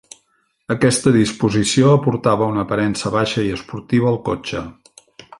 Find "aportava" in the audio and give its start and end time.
1.97-2.47